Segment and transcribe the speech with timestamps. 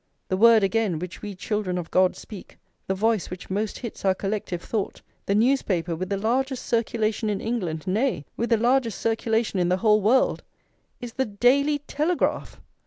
[0.29, 2.57] The word, again, which we children of God speak,
[2.87, 7.39] the voice which most hits our collective thought, the newspaper with the largest circulation in
[7.39, 10.41] England, nay, with the largest circulation in the whole world,
[11.01, 12.59] is the Daily Telegraph!